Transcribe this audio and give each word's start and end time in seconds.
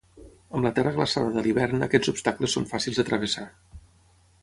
Amb 0.59 0.65
la 0.67 0.71
terra 0.77 0.93
glaçada 0.95 1.35
de 1.35 1.45
l'hivern 1.47 1.87
aquests 1.89 2.13
obstacles 2.15 2.59
són 2.59 2.69
fàcils 2.75 3.01
de 3.03 3.09
travessar. 3.11 3.49